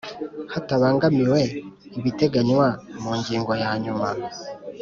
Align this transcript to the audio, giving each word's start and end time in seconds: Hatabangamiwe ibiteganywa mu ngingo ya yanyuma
Hatabangamiwe 0.53 1.41
ibiteganywa 1.99 2.67
mu 3.01 3.11
ngingo 3.19 3.51
ya 3.55 3.59
yanyuma 3.65 4.09